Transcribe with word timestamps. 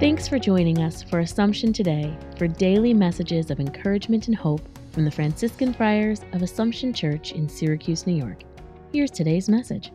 Thanks 0.00 0.26
for 0.26 0.38
joining 0.38 0.78
us 0.78 1.02
for 1.02 1.18
Assumption 1.18 1.74
Today 1.74 2.16
for 2.38 2.48
daily 2.48 2.94
messages 2.94 3.50
of 3.50 3.60
encouragement 3.60 4.28
and 4.28 4.34
hope 4.34 4.62
from 4.92 5.04
the 5.04 5.10
Franciscan 5.10 5.74
Friars 5.74 6.22
of 6.32 6.40
Assumption 6.40 6.94
Church 6.94 7.32
in 7.32 7.46
Syracuse, 7.50 8.06
New 8.06 8.14
York. 8.14 8.40
Here's 8.94 9.10
today's 9.10 9.50
message. 9.50 9.92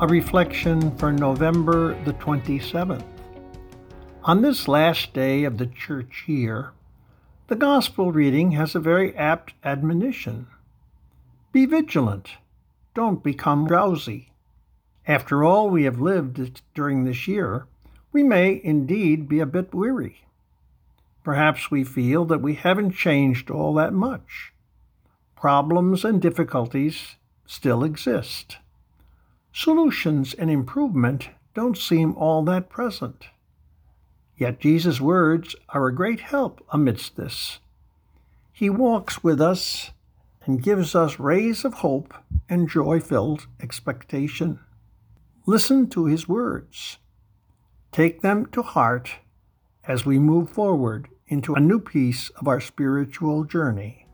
A 0.00 0.06
reflection 0.08 0.90
for 0.96 1.12
November 1.12 1.94
the 2.02 2.14
27th. 2.14 3.04
On 4.24 4.42
this 4.42 4.66
last 4.66 5.12
day 5.12 5.44
of 5.44 5.56
the 5.56 5.66
church 5.66 6.24
year, 6.26 6.72
the 7.46 7.54
Gospel 7.54 8.10
reading 8.10 8.50
has 8.50 8.74
a 8.74 8.80
very 8.80 9.16
apt 9.16 9.54
admonition 9.62 10.48
Be 11.52 11.64
vigilant, 11.64 12.30
don't 12.92 13.22
become 13.22 13.68
drowsy. 13.68 14.31
After 15.06 15.42
all 15.42 15.68
we 15.68 15.84
have 15.84 16.00
lived 16.00 16.60
during 16.74 17.04
this 17.04 17.26
year, 17.26 17.66
we 18.12 18.22
may 18.22 18.60
indeed 18.62 19.28
be 19.28 19.40
a 19.40 19.46
bit 19.46 19.74
weary. 19.74 20.24
Perhaps 21.24 21.70
we 21.70 21.84
feel 21.84 22.24
that 22.26 22.40
we 22.40 22.54
haven't 22.54 22.92
changed 22.92 23.50
all 23.50 23.74
that 23.74 23.92
much. 23.92 24.52
Problems 25.34 26.04
and 26.04 26.20
difficulties 26.20 27.16
still 27.46 27.82
exist. 27.82 28.58
Solutions 29.52 30.34
and 30.34 30.50
improvement 30.50 31.30
don't 31.54 31.76
seem 31.76 32.16
all 32.16 32.42
that 32.44 32.70
present. 32.70 33.26
Yet 34.36 34.60
Jesus' 34.60 35.00
words 35.00 35.54
are 35.68 35.86
a 35.86 35.94
great 35.94 36.20
help 36.20 36.64
amidst 36.72 37.16
this. 37.16 37.58
He 38.52 38.70
walks 38.70 39.22
with 39.22 39.40
us 39.40 39.90
and 40.44 40.62
gives 40.62 40.94
us 40.94 41.18
rays 41.18 41.64
of 41.64 41.74
hope 41.74 42.14
and 42.48 42.68
joy 42.68 43.00
filled 43.00 43.46
expectation. 43.60 44.58
Listen 45.44 45.90
to 45.90 46.06
his 46.06 46.28
words. 46.28 46.98
Take 47.90 48.22
them 48.22 48.46
to 48.52 48.62
heart 48.62 49.16
as 49.88 50.06
we 50.06 50.20
move 50.20 50.50
forward 50.50 51.08
into 51.26 51.54
a 51.54 51.60
new 51.60 51.80
piece 51.80 52.28
of 52.30 52.46
our 52.46 52.60
spiritual 52.60 53.42
journey. 53.42 54.06